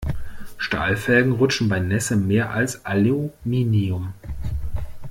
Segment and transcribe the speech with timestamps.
[0.57, 4.15] Stahlfelgen rutschen bei Nässe mehr als Aluminium.